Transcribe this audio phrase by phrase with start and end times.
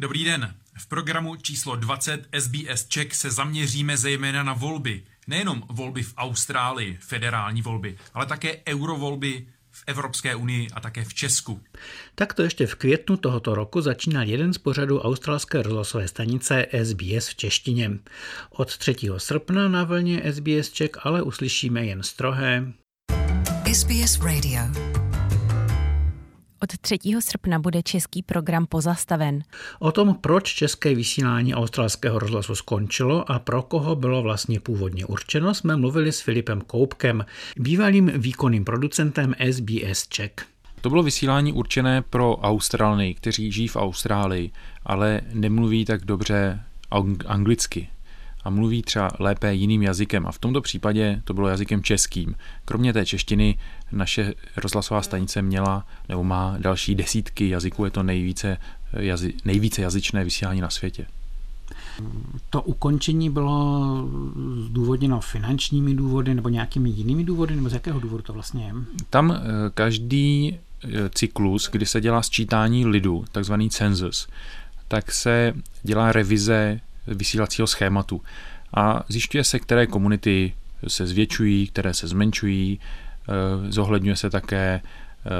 [0.00, 0.54] Dobrý den.
[0.78, 5.02] V programu číslo 20 SBS Czech se zaměříme zejména na volby.
[5.26, 11.14] Nejenom volby v Austrálii, federální volby, ale také eurovolby v Evropské unii a také v
[11.14, 11.60] Česku.
[12.14, 17.28] Tak to ještě v květnu tohoto roku začínal jeden z pořadů australské rozhlasové stanice SBS
[17.28, 17.90] v češtině.
[18.50, 18.96] Od 3.
[19.16, 22.72] srpna na vlně SBS Czech ale uslyšíme jen strohé
[23.72, 24.97] SBS Radio.
[26.62, 26.98] Od 3.
[27.20, 29.42] srpna bude český program pozastaven.
[29.78, 35.54] O tom, proč české vysílání australského rozhlasu skončilo a pro koho bylo vlastně původně určeno,
[35.54, 37.24] jsme mluvili s Filipem Koupkem,
[37.56, 40.32] bývalým výkonným producentem SBS Czech.
[40.80, 44.50] To bylo vysílání určené pro Australny, kteří žijí v Austrálii,
[44.84, 46.60] ale nemluví tak dobře
[47.26, 47.88] anglicky
[48.44, 50.26] a mluví třeba lépe jiným jazykem.
[50.26, 52.34] A v tomto případě to bylo jazykem českým.
[52.64, 53.58] Kromě té češtiny
[53.92, 57.84] naše rozhlasová stanice měla nebo má další desítky jazyků.
[57.84, 58.56] Je to nejvíce,
[58.92, 61.06] jazy, nejvíce jazyčné vysílání na světě.
[62.50, 64.08] To ukončení bylo
[64.66, 68.72] zdůvodněno finančními důvody nebo nějakými jinými důvody, nebo z jakého důvodu to vlastně je?
[69.10, 69.40] Tam eh,
[69.74, 74.28] každý eh, cyklus, kdy se dělá sčítání lidu, takzvaný census,
[74.88, 76.80] tak se dělá revize
[77.14, 78.22] vysílacího schématu
[78.76, 80.52] a zjišťuje se, které komunity
[80.88, 85.30] se zvětšují, které se zmenšují, eh, zohledňuje se také eh,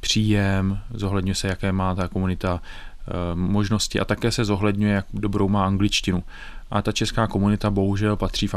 [0.00, 5.48] příjem, zohledňuje se, jaké má ta komunita eh, možnosti a také se zohledňuje, jak dobrou
[5.48, 6.24] má angličtinu.
[6.70, 8.54] A ta česká komunita bohužel patří v,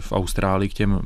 [0.00, 1.00] v Austrálii k těm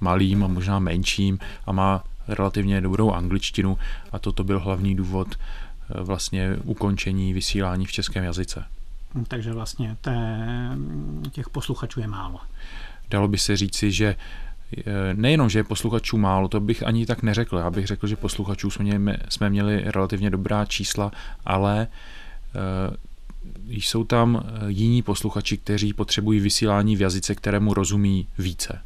[0.00, 3.78] malým a možná menším a má relativně dobrou angličtinu
[4.12, 5.36] a toto byl hlavní důvod
[5.88, 8.64] vlastně ukončení vysílání v českém jazyce.
[9.28, 10.38] Takže vlastně té,
[11.30, 12.40] těch posluchačů je málo.
[13.10, 14.16] Dalo by se říci, že
[14.76, 17.56] eh, nejenom, že je posluchačů málo, to bych ani tak neřekl.
[17.56, 21.12] Já bych řekl, že posluchačů jsme měli, jsme měli relativně dobrá čísla,
[21.44, 21.88] ale
[22.54, 22.94] uh,
[23.68, 28.80] jsou tam eh, jiní posluchači, kteří potřebují vysílání v jazyce, kterému rozumí více.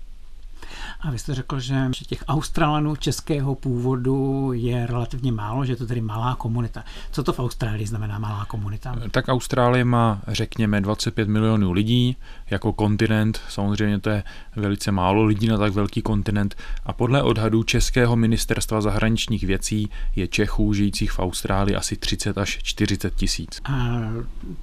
[1.01, 5.87] A vy jste řekl, že těch Australanů českého původu je relativně málo, že je to
[5.87, 6.85] tedy malá komunita.
[7.13, 8.97] Co to v Austrálii znamená malá komunita?
[9.11, 12.17] Tak Austrálie má, řekněme, 25 milionů lidí
[12.51, 13.41] jako kontinent.
[13.49, 14.23] Samozřejmě to je
[14.57, 16.55] velice málo lidí na tak velký kontinent.
[16.85, 22.59] A podle odhadů Českého ministerstva zahraničních věcí je Čechů žijících v Austrálii asi 30 až
[22.63, 23.61] 40 tisíc.
[23.65, 24.01] A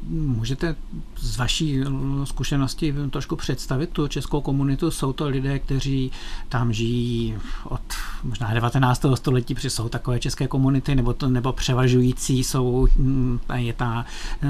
[0.07, 0.75] můžete
[1.15, 1.79] z vaší
[2.23, 4.91] zkušenosti trošku představit tu českou komunitu?
[4.91, 6.11] Jsou to lidé, kteří
[6.49, 7.81] tam žijí od
[8.23, 9.05] možná 19.
[9.15, 14.05] století, protože jsou takové české komunity, nebo, to, nebo převažující jsou, mm, je ta
[14.43, 14.49] uh,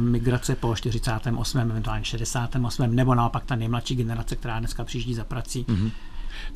[0.00, 1.58] migrace po 48.
[1.58, 2.94] eventuálně 68.
[2.94, 5.64] nebo naopak ta nejmladší generace, která dneska přijíždí za prací.
[5.68, 5.90] Mm-hmm.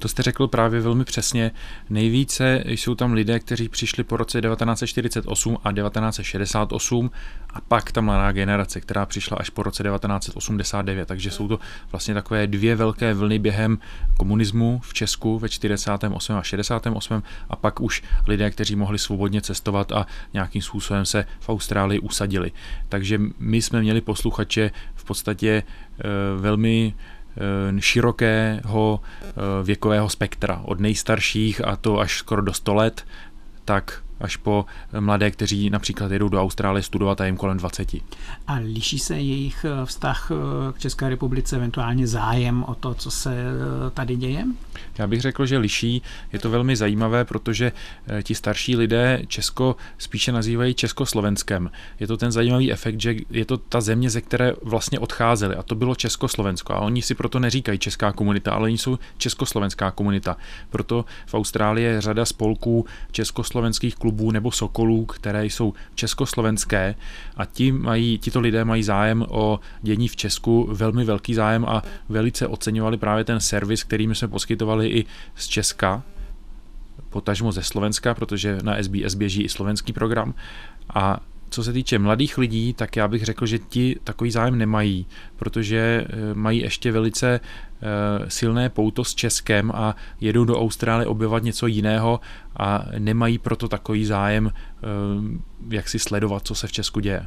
[0.00, 1.50] To jste řekl právě velmi přesně.
[1.90, 7.10] Nejvíce jsou tam lidé, kteří přišli po roce 1948 a 1968
[7.54, 11.08] a pak ta mladá generace, která přišla až po roce 1989.
[11.08, 11.58] Takže jsou to
[11.92, 13.78] vlastně takové dvě velké vlny během
[14.16, 16.36] komunismu v Česku ve 48.
[16.36, 17.22] a 68.
[17.50, 22.52] a pak už lidé, kteří mohli svobodně cestovat a nějakým způsobem se v Austrálii usadili.
[22.88, 25.62] Takže my jsme měli posluchače v podstatě e,
[26.40, 27.17] velmi Eh,
[27.78, 29.32] širokého eh,
[29.62, 33.06] věkového spektra, od nejstarších a to až skoro do 100 let,
[33.64, 34.66] tak až po
[35.00, 37.94] mladé, kteří například jedou do Austrálie studovat a jim kolem 20.
[38.46, 40.30] A liší se jejich eh, vztah
[40.72, 43.34] k České republice, eventuálně zájem o to, co se
[43.94, 44.44] tady děje?
[44.98, 46.02] Já bych řekl, že liší.
[46.32, 47.72] Je to velmi zajímavé, protože
[48.06, 51.70] eh, ti starší lidé Česko spíše nazývají Československem.
[52.00, 55.62] Je to ten zajímavý efekt, že je to ta země, ze které vlastně odcházeli a
[55.62, 56.72] to bylo Československo.
[56.74, 60.36] A oni si proto neříkají česká komunita, ale oni jsou československá komunita.
[60.70, 66.94] Proto v Austrálii je řada spolků československých klubů nebo sokolů, které jsou československé
[67.36, 71.82] a ti mají, tito lidé mají zájem o dění v Česku, velmi velký zájem a
[72.08, 76.02] velice oceňovali právě ten servis, který my jsme poskytovali i z Česka,
[77.10, 80.34] potažmo ze Slovenska, protože na SBS běží i slovenský program.
[80.94, 85.06] A co se týče mladých lidí, tak já bych řekl, že ti takový zájem nemají,
[85.36, 91.42] protože eh, mají ještě velice eh, silné pouto s Českem a jedou do Austrálie objevovat
[91.42, 92.20] něco jiného
[92.56, 94.86] a nemají proto takový zájem, eh,
[95.70, 97.26] jak si sledovat, co se v Česku děje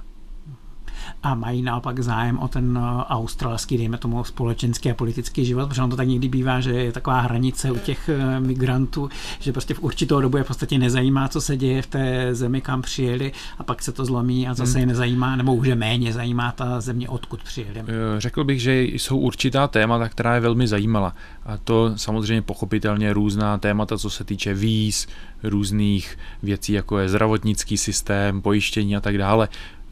[1.23, 5.81] a mají naopak zájem o ten eh, australský, dejme tomu, společenský a politický život, protože
[5.81, 9.09] on to tak někdy bývá, že je taková hranice u těch eh, migrantů,
[9.39, 12.61] že prostě v určitou dobu je v podstatě nezajímá, co se děje v té zemi,
[12.61, 14.79] kam přijeli a pak se to zlomí a zase hmm.
[14.79, 17.79] je nezajímá, nebo už je méně zajímá ta země, odkud přijeli.
[17.79, 17.85] Eh,
[18.17, 21.13] řekl bych, že jsou určitá témata, která je velmi zajímala.
[21.45, 25.07] A to samozřejmě pochopitelně různá témata, co se týče víz,
[25.43, 29.49] různých věcí, jako je zdravotnický systém, pojištění a tak dále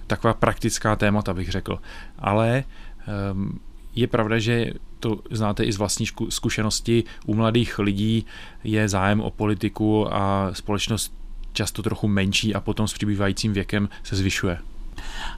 [0.10, 1.80] taková praktická témata, bych řekl.
[2.20, 2.64] Ale
[3.32, 3.60] um,
[3.96, 8.26] je pravda, že to znáte i z vlastní zkušenosti, u mladých lidí
[8.64, 11.14] je zájem o politiku a společnost
[11.54, 14.58] často trochu menší a potom s přibývajícím věkem se zvyšuje.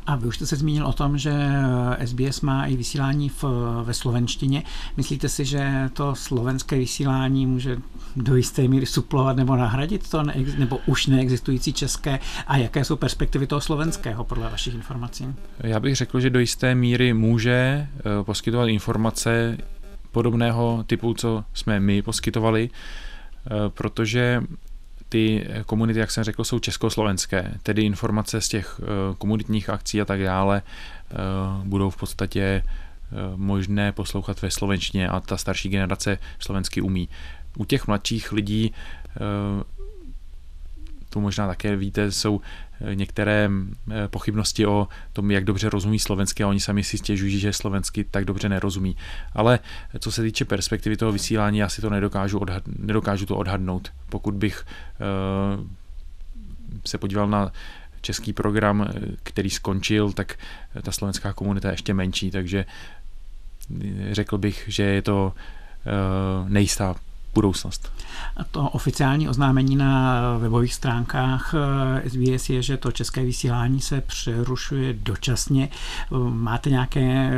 [0.08, 1.34] A vy už jste se zmínil o tom, že
[2.06, 3.44] SBS má i vysílání v,
[3.84, 4.64] ve slovenštině.
[4.98, 7.78] Myslíte si, že to slovenské vysílání může
[8.16, 10.24] do jisté míry suplovat nebo nahradit to,
[10.58, 12.20] nebo už neexistující české?
[12.48, 15.28] A jaké jsou perspektivy toho slovenského podle vašich informací?
[15.60, 19.58] Já bych řekl, že do jisté míry může eh, poskytovat informace
[20.12, 24.42] podobného typu, co jsme my poskytovali, eh, protože
[25.12, 30.06] ty komunity, jak jsem řekl, jsou československé, tedy informace z těch eh, komunitních akcí a
[30.06, 31.16] tak dále eh,
[31.64, 32.64] budou v podstatě eh,
[33.36, 37.10] možné poslouchat ve slovenštině a ta starší generace slovensky umí.
[37.58, 38.74] U těch mladších lidí
[41.12, 42.42] to možná také víte, jsou
[42.82, 43.50] eh, některé
[43.92, 48.04] eh, pochybnosti o tom, jak dobře rozumí slovensky a oni sami si stěžují, že slovensky
[48.04, 48.98] tak dobře nerozumí.
[49.34, 49.60] Ale
[50.00, 53.92] co se týče perspektivy toho vysílání, já si to nedokážu, odhad, nedokážu to odhadnout.
[54.10, 54.66] Pokud bych
[56.86, 57.52] se podíval na
[58.02, 58.90] český program,
[59.24, 60.38] který skončil, tak
[60.82, 62.66] ta slovenská komunita je ještě menší, takže
[64.12, 65.34] řekl bych, že je to
[66.48, 66.96] nejistá
[67.34, 67.92] budoucnost.
[68.52, 71.56] To oficiální oznámení na webových stránkách
[72.08, 75.70] SBS eh, je, že to české vysílání se přerušuje dočasně.
[76.30, 77.32] Máte nějaké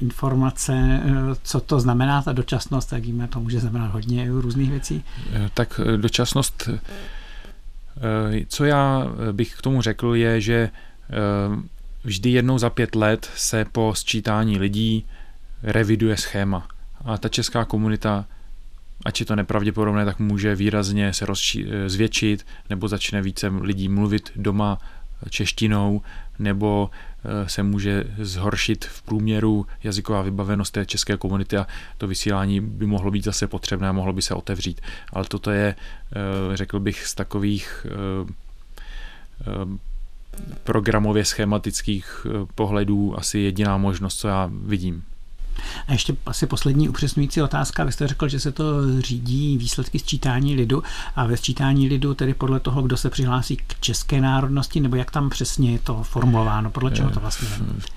[0.00, 1.10] informace, eh,
[1.42, 2.90] co to znamená ta dočasnost?
[2.90, 5.04] Tak víme, to může znamenat hodně různých věcí.
[5.32, 6.68] Eh, tak dočasnost,
[8.48, 10.70] co já bych k tomu řekl, je, že
[12.04, 15.06] vždy jednou za pět let se po sčítání lidí
[15.62, 16.68] reviduje schéma.
[17.04, 18.24] A ta česká komunita
[19.04, 24.30] ať je to nepravděpodobné, tak může výrazně se rozči- zvětšit, nebo začne více lidí mluvit
[24.36, 24.78] doma
[25.30, 26.02] češtinou,
[26.38, 26.90] nebo
[27.24, 31.66] eh, se může zhoršit v průměru jazyková vybavenost té české komunity a
[31.98, 34.80] to vysílání by mohlo být zase potřebné a mohlo by se otevřít.
[35.12, 38.32] Ale toto je, eh, řekl bych, z takových eh,
[40.64, 45.02] programově schematických pohledů asi jediná možnost, co já vidím.
[45.88, 47.84] A ještě asi poslední upřesňující otázka.
[47.84, 48.64] Vy jste řekl, že se to
[49.00, 50.82] řídí výsledky sčítání lidu
[51.16, 55.10] a ve sčítání lidu tedy podle toho, kdo se přihlásí k české národnosti, nebo jak
[55.10, 57.48] tam přesně je to formulováno, podle čeho to vlastně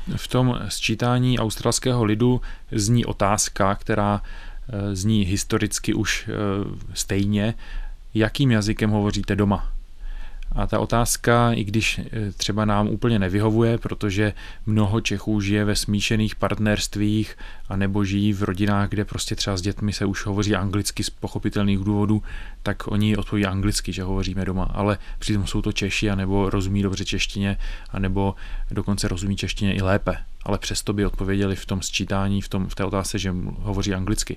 [0.07, 0.17] je?
[0.17, 2.41] V tom sčítání australského lidu
[2.71, 4.21] zní otázka, která
[4.69, 6.33] eh, zní historicky už eh,
[6.93, 7.53] stejně,
[8.13, 9.74] jakým jazykem hovoříte doma.
[10.55, 14.33] A ta otázka, i když eh, třeba nám úplně nevyhovuje, protože
[14.65, 17.37] mnoho Čechů žije ve smíšených partnerstvích
[17.69, 21.09] a nebo žijí v rodinách, kde prostě třeba s dětmi se už hovoří anglicky z
[21.09, 22.23] pochopitelných důvodů,
[22.63, 27.05] tak oni odpoví anglicky, že hovoříme doma, ale přitom jsou to Češi, anebo rozumí dobře
[27.05, 27.57] češtině,
[27.89, 28.35] anebo
[28.71, 32.75] dokonce rozumí češtině i lépe, ale přesto by odpověděli v tom sčítání, v, tom, v
[32.75, 34.33] té otázce, že hovoří anglicky.